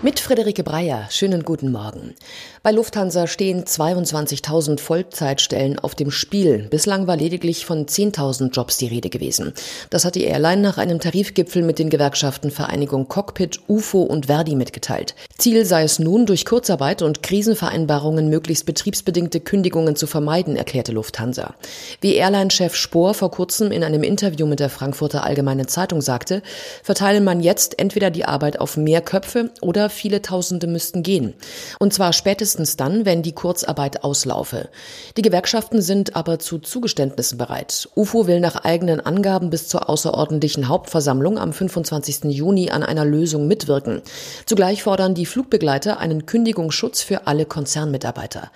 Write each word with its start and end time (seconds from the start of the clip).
Mit 0.00 0.20
Friederike 0.20 0.62
Breyer, 0.62 1.08
schönen 1.10 1.42
guten 1.42 1.72
Morgen. 1.72 2.14
Bei 2.62 2.70
Lufthansa 2.70 3.26
stehen 3.26 3.64
22.000 3.64 4.78
Vollzeitstellen 4.78 5.80
auf 5.80 5.96
dem 5.96 6.12
Spiel. 6.12 6.68
Bislang 6.70 7.08
war 7.08 7.16
lediglich 7.16 7.66
von 7.66 7.86
10.000 7.86 8.52
Jobs 8.52 8.76
die 8.76 8.86
Rede 8.86 9.10
gewesen. 9.10 9.54
Das 9.90 10.04
hat 10.04 10.14
die 10.14 10.22
Airline 10.22 10.62
nach 10.62 10.78
einem 10.78 11.00
Tarifgipfel 11.00 11.64
mit 11.64 11.80
den 11.80 11.90
Gewerkschaften 11.90 12.52
Vereinigung 12.52 13.08
Cockpit, 13.08 13.58
UFO 13.66 14.02
und 14.02 14.26
Verdi 14.26 14.54
mitgeteilt. 14.54 15.16
Ziel 15.36 15.64
sei 15.64 15.82
es 15.82 15.98
nun, 15.98 16.26
durch 16.26 16.44
Kurzarbeit 16.44 17.02
und 17.02 17.24
Krisenvereinbarungen 17.24 18.28
möglichst 18.28 18.66
betriebsbedingte 18.66 19.40
Kündigungen 19.40 19.96
zu 19.96 20.06
vermeiden, 20.06 20.54
erklärte 20.54 20.92
Lufthansa. 20.92 21.56
Wie 22.00 22.14
Airline-Chef 22.14 22.76
Spohr 22.76 23.14
vor 23.14 23.32
kurzem 23.32 23.72
in 23.72 23.82
einem 23.82 24.04
Interview 24.04 24.46
mit 24.46 24.60
der 24.60 24.70
Frankfurter 24.70 25.24
Allgemeinen 25.24 25.66
Zeitung 25.66 26.02
sagte, 26.02 26.42
verteile 26.84 27.20
man 27.20 27.40
jetzt 27.40 27.80
entweder 27.80 28.10
die 28.10 28.26
Arbeit 28.26 28.60
auf 28.60 28.76
mehr 28.76 29.00
Köpfe 29.00 29.50
oder 29.60 29.87
viele 29.88 30.22
Tausende 30.22 30.66
müssten 30.66 31.02
gehen. 31.02 31.34
Und 31.78 31.92
zwar 31.92 32.12
spätestens 32.12 32.76
dann, 32.76 33.04
wenn 33.04 33.22
die 33.22 33.32
Kurzarbeit 33.32 34.04
auslaufe. 34.04 34.68
Die 35.16 35.22
Gewerkschaften 35.22 35.82
sind 35.82 36.16
aber 36.16 36.38
zu 36.38 36.58
Zugeständnissen 36.58 37.38
bereit. 37.38 37.88
UFO 37.96 38.26
will 38.26 38.40
nach 38.40 38.56
eigenen 38.64 39.00
Angaben 39.00 39.50
bis 39.50 39.68
zur 39.68 39.88
außerordentlichen 39.88 40.68
Hauptversammlung 40.68 41.38
am 41.38 41.52
25. 41.52 42.24
Juni 42.24 42.70
an 42.70 42.82
einer 42.82 43.04
Lösung 43.04 43.46
mitwirken. 43.46 44.02
Zugleich 44.46 44.82
fordern 44.82 45.14
die 45.14 45.26
Flugbegleiter 45.26 45.98
einen 45.98 46.26
Kündigungsschutz 46.26 47.02
für 47.02 47.26
alle 47.26 47.46
Konzernmitarbeiter. 47.46 48.50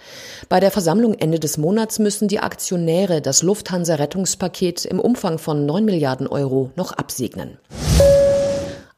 Bei 0.48 0.60
der 0.60 0.70
Versammlung 0.70 1.14
Ende 1.14 1.38
des 1.38 1.58
Monats 1.58 1.98
müssen 1.98 2.28
die 2.28 2.40
Aktionäre 2.40 3.20
das 3.22 3.42
Lufthansa-Rettungspaket 3.42 4.84
im 4.84 5.00
Umfang 5.00 5.38
von 5.38 5.66
9 5.66 5.84
Milliarden 5.84 6.26
Euro 6.26 6.70
noch 6.76 6.92
absegnen. 6.92 7.58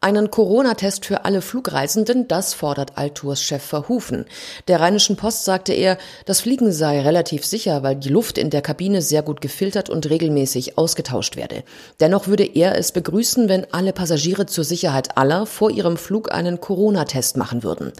Einen 0.05 0.30
Corona-Test 0.30 1.06
für 1.06 1.24
alle 1.24 1.41
Flugreisenden, 1.41 2.28
das 2.28 2.52
fordert 2.52 2.98
Altours 2.98 3.41
Chef 3.41 3.62
Verhufen. 3.62 4.27
Der 4.69 4.80
Rheinischen 4.80 5.16
Post 5.16 5.47
sagte 5.47 5.72
er, 5.72 5.97
das 6.27 6.42
Fliegen 6.42 6.72
sei 6.72 7.00
relativ 7.00 7.47
sicher, 7.47 7.83
weil 7.83 7.97
die 7.97 8.10
Luft 8.10 8.36
in 8.36 8.50
der 8.50 8.60
Kabine 8.60 9.00
sehr 9.00 9.22
gut 9.22 9.41
gefiltert 9.41 9.88
und 9.88 10.10
regelmäßig 10.10 10.77
ausgetauscht 10.77 11.36
werde. 11.36 11.64
Dennoch 12.00 12.27
würde 12.27 12.44
er 12.44 12.77
es 12.77 12.92
begrüßen, 12.92 13.48
wenn 13.48 13.66
alle 13.72 13.94
Passagiere 13.94 14.44
zur 14.44 14.64
Sicherheit 14.64 15.16
aller 15.16 15.47
vor 15.47 15.70
ihrem 15.70 15.97
Flug 15.97 16.30
einen 16.30 16.60
Corona-Test 16.60 17.38
machen 17.38 17.62
würden. 17.62 17.91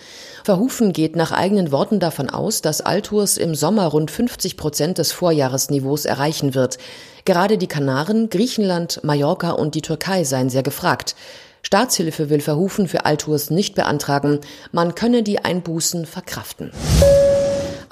Verhufen 0.45 0.93
geht 0.93 1.17
nach 1.17 1.33
eigenen 1.33 1.73
Worten 1.73 2.01
davon 2.01 2.29
aus, 2.29 2.61
dass 2.61 2.83
Altours 2.83 3.39
im 3.39 3.55
Sommer 3.55 3.87
rund 3.87 4.11
50 4.11 4.59
Prozent 4.59 4.99
des 4.99 5.13
Vorjahresniveaus 5.13 6.05
erreichen 6.05 6.55
wird. 6.55 6.77
Gerade 7.25 7.57
die 7.57 7.67
Kanaren, 7.67 8.29
Griechenland, 8.29 9.03
Mallorca 9.03 9.53
und 9.53 9.75
die 9.75 9.81
Türkei 9.81 10.25
seien 10.25 10.51
sehr 10.51 10.63
gefragt. 10.63 11.17
Staatshilfe 11.65 12.31
will 12.31 12.41
Verhufen 12.41 12.87
für 12.89 13.05
Altours 13.07 13.51
nicht 13.51 13.75
beantragen. 13.75 14.41
Man 14.71 14.95
könne 14.95 15.23
die 15.23 15.45
Einbußen 15.45 16.07
verkraften. 16.07 16.71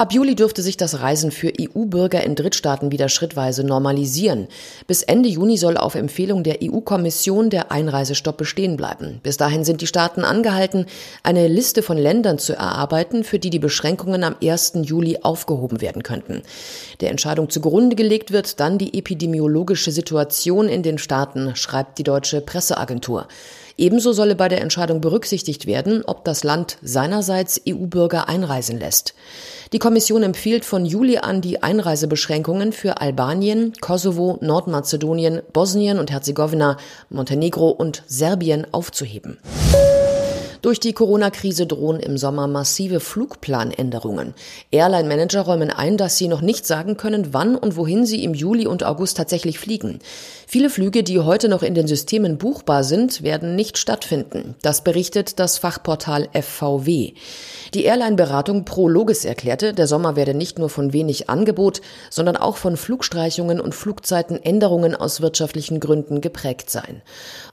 Ab 0.03 0.13
Juli 0.13 0.35
dürfte 0.35 0.63
sich 0.63 0.77
das 0.77 0.99
Reisen 0.99 1.31
für 1.31 1.53
EU-Bürger 1.61 2.25
in 2.25 2.35
Drittstaaten 2.35 2.91
wieder 2.91 3.09
schrittweise 3.09 3.63
normalisieren. 3.63 4.49
Bis 4.89 5.05
Ende 5.05 5.29
Juni 5.29 5.57
soll 5.57 5.77
auf 5.77 5.95
Empfehlung 5.95 6.43
der 6.43 6.59
EU-Kommission 6.61 7.51
der 7.51 7.71
Einreisestopp 7.71 8.37
bestehen 8.37 8.77
bleiben. 8.77 9.21
Bis 9.23 9.37
dahin 9.37 9.63
sind 9.63 9.81
die 9.81 9.87
Staaten 9.87 10.25
angehalten, 10.25 10.87
eine 11.23 11.47
Liste 11.47 11.85
von 11.85 11.97
Ländern 11.97 12.41
zu 12.41 12.53
erarbeiten, 12.53 13.23
für 13.23 13.39
die 13.39 13.51
die 13.51 13.61
Beschränkungen 13.61 14.25
am 14.25 14.35
1. 14.43 14.73
Juli 14.83 15.21
aufgehoben 15.23 15.81
werden 15.81 16.03
könnten. 16.03 16.43
Der 17.01 17.11
Entscheidung 17.11 17.49
zugrunde 17.49 17.95
gelegt 17.95 18.33
wird 18.33 18.59
dann 18.59 18.79
die 18.79 18.99
epidemiologische 18.99 19.93
Situation 19.93 20.69
in 20.69 20.83
den 20.83 20.99
Staaten, 20.99 21.55
schreibt 21.55 22.01
die 22.01 22.03
deutsche 22.03 22.41
Presseagentur. 22.41 23.29
Ebenso 23.79 24.13
solle 24.13 24.35
bei 24.35 24.49
der 24.49 24.61
Entscheidung 24.61 25.01
berücksichtigt 25.01 25.67
werden, 25.67 26.03
ob 26.05 26.25
das 26.25 26.45
Land 26.45 26.79
seinerseits 26.83 27.61
EU-Bürger 27.69 28.29
einreisen 28.29 28.79
lässt. 28.79 29.15
Die 29.73 29.79
Kommission 29.93 30.23
empfiehlt 30.23 30.65
von 30.65 30.87
Juli 30.87 31.19
an 31.19 31.43
die 31.43 31.63
Einreisebeschränkungen 31.63 32.73
für 32.73 33.03
Albanien, 33.03 33.75
Kosovo, 33.79 34.39
Nordmazedonien, 34.41 35.43
Bosnien 35.53 35.99
und 35.99 36.11
Herzegowina, 36.11 36.79
Montenegro 37.11 37.69
und 37.69 38.03
Serbien 38.07 38.67
aufzuheben. 38.73 39.37
Durch 40.63 40.79
die 40.79 40.93
Corona-Krise 40.93 41.67
drohen 41.67 41.99
im 41.99 42.17
Sommer 42.17 42.47
massive 42.47 43.01
Flugplanänderungen. 43.01 44.33
Airline-Manager 44.71 45.41
räumen 45.41 45.71
ein, 45.71 45.97
dass 45.97 46.17
sie 46.17 46.29
noch 46.29 46.41
nicht 46.41 46.69
sagen 46.69 46.97
können, 46.97 47.35
wann 47.35 47.57
und 47.57 47.77
wohin 47.77 48.07
sie 48.07 48.23
im 48.23 48.33
Juli 48.33 48.69
und 48.69 48.85
August 48.85 49.17
tatsächlich 49.17 49.59
fliegen. 49.59 49.99
Viele 50.47 50.71
Flüge, 50.71 51.03
die 51.03 51.19
heute 51.19 51.49
noch 51.49 51.65
in 51.65 51.75
den 51.75 51.89
Systemen 51.89 52.39
buchbar 52.39 52.85
sind, 52.85 53.25
werden 53.25 53.57
nicht 53.57 53.77
stattfinden. 53.77 54.55
Das 54.63 54.85
berichtet 54.85 55.41
das 55.41 55.59
Fachportal 55.59 56.29
FVW. 56.33 57.15
Die 57.75 57.83
Airline-Beratung 57.83 58.65
ProLogis 58.65 59.25
erklärte, 59.25 59.75
der 59.75 59.89
Sommer 59.89 60.15
werde 60.15 60.35
nicht 60.35 60.61
nur 60.61 60.69
von 60.69 60.93
wenig 60.93 61.29
Angebot, 61.29 61.81
sondern 62.09 62.37
auch 62.37 62.57
von 62.57 62.77
Flugstreichungen 62.77 63.61
und 63.61 63.75
Flugzeitenänderungen 63.75 64.95
aus 64.95 65.21
wirtschaftlichen 65.21 65.81
Gründen 65.81 66.21
geprägt 66.21 66.71
sein. 66.71 67.03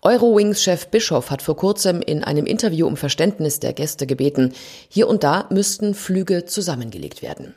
Eurowings-Chef 0.03 0.89
Bischof 0.89 1.31
hat 1.31 1.41
vor 1.41 1.55
kurzem 1.55 2.03
in 2.03 2.23
einem 2.23 2.45
Interview 2.45 2.85
um 2.85 2.98
Verständnis 2.99 3.59
der 3.59 3.73
Gäste 3.73 4.05
gebeten. 4.05 4.53
Hier 4.89 5.07
und 5.07 5.23
da 5.23 5.47
müssten 5.49 5.95
Flüge 5.95 6.45
zusammengelegt 6.45 7.23
werden. 7.23 7.55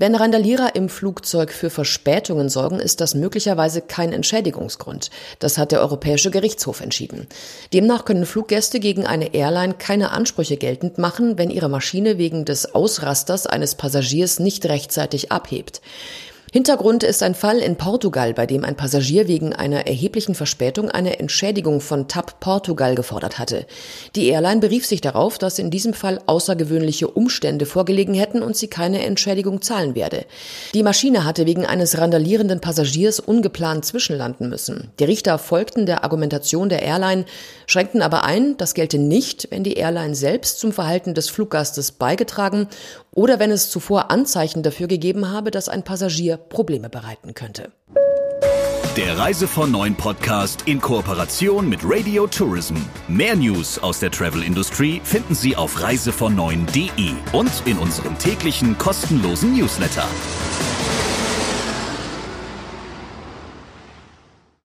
Wenn 0.00 0.14
Randalierer 0.14 0.76
im 0.76 0.88
Flugzeug 0.88 1.50
für 1.50 1.70
Verspätungen 1.70 2.48
sorgen, 2.48 2.78
ist 2.78 3.00
das 3.00 3.16
möglicherweise 3.16 3.80
kein 3.80 4.12
Entschädigungsgrund. 4.12 5.10
Das 5.40 5.58
hat 5.58 5.72
der 5.72 5.80
Europäische 5.80 6.30
Gerichtshof 6.30 6.80
entschieden. 6.80 7.26
Demnach 7.72 8.04
können 8.04 8.24
Fluggäste 8.24 8.78
gegen 8.78 9.06
eine 9.06 9.34
Airline 9.34 9.74
keine 9.74 10.12
Ansprüche 10.12 10.56
geltend 10.56 10.98
machen, 10.98 11.36
wenn 11.36 11.50
ihre 11.50 11.68
Maschine 11.68 12.16
wegen 12.16 12.44
des 12.44 12.76
Ausrasters 12.76 13.48
eines 13.48 13.74
Passagiers 13.74 14.38
nicht 14.38 14.66
rechtzeitig 14.66 15.32
abhebt. 15.32 15.80
Hintergrund 16.50 17.02
ist 17.02 17.22
ein 17.22 17.34
Fall 17.34 17.58
in 17.58 17.76
Portugal, 17.76 18.32
bei 18.32 18.46
dem 18.46 18.64
ein 18.64 18.74
Passagier 18.74 19.28
wegen 19.28 19.52
einer 19.52 19.86
erheblichen 19.86 20.34
Verspätung 20.34 20.90
eine 20.90 21.18
Entschädigung 21.18 21.82
von 21.82 22.08
TAP 22.08 22.40
Portugal 22.40 22.94
gefordert 22.94 23.38
hatte. 23.38 23.66
Die 24.16 24.28
Airline 24.28 24.60
berief 24.60 24.86
sich 24.86 25.02
darauf, 25.02 25.36
dass 25.36 25.58
in 25.58 25.70
diesem 25.70 25.92
Fall 25.92 26.20
außergewöhnliche 26.24 27.08
Umstände 27.08 27.66
vorgelegen 27.66 28.14
hätten 28.14 28.42
und 28.42 28.56
sie 28.56 28.68
keine 28.68 29.04
Entschädigung 29.04 29.60
zahlen 29.60 29.94
werde. 29.94 30.24
Die 30.72 30.82
Maschine 30.82 31.26
hatte 31.26 31.44
wegen 31.44 31.66
eines 31.66 31.98
randalierenden 31.98 32.60
Passagiers 32.60 33.20
ungeplant 33.20 33.84
zwischenlanden 33.84 34.48
müssen. 34.48 34.90
Die 35.00 35.04
Richter 35.04 35.36
folgten 35.36 35.84
der 35.84 36.02
Argumentation 36.02 36.70
der 36.70 36.80
Airline, 36.80 37.26
schränkten 37.66 38.00
aber 38.00 38.24
ein, 38.24 38.56
das 38.56 38.72
gelte 38.72 38.96
nicht, 38.96 39.48
wenn 39.50 39.64
die 39.64 39.74
Airline 39.74 40.14
selbst 40.14 40.60
zum 40.60 40.72
Verhalten 40.72 41.12
des 41.12 41.28
Fluggastes 41.28 41.92
beigetragen 41.92 42.68
oder 43.18 43.40
wenn 43.40 43.50
es 43.50 43.68
zuvor 43.68 44.12
Anzeichen 44.12 44.62
dafür 44.62 44.86
gegeben 44.86 45.28
habe, 45.28 45.50
dass 45.50 45.68
ein 45.68 45.82
Passagier 45.82 46.36
Probleme 46.36 46.88
bereiten 46.88 47.34
könnte. 47.34 47.72
Der 48.96 49.18
Reise 49.18 49.48
von 49.48 49.72
Neuen 49.72 49.96
Podcast 49.96 50.62
in 50.66 50.80
Kooperation 50.80 51.68
mit 51.68 51.80
Radio 51.82 52.28
Tourism. 52.28 52.76
Mehr 53.08 53.34
News 53.34 53.80
aus 53.80 53.98
der 53.98 54.12
Travel 54.12 54.44
Industry 54.44 55.00
finden 55.02 55.34
Sie 55.34 55.56
auf 55.56 55.82
reisevon 55.82 56.36
und 57.32 57.62
in 57.66 57.76
unserem 57.78 58.16
täglichen 58.18 58.78
kostenlosen 58.78 59.52
Newsletter. 59.56 60.06